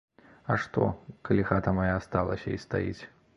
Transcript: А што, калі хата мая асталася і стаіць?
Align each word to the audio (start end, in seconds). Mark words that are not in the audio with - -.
А 0.53 0.53
што, 0.63 0.87
калі 1.29 1.45
хата 1.51 1.75
мая 1.81 1.93
асталася 1.99 2.49
і 2.57 2.59
стаіць? 2.65 3.03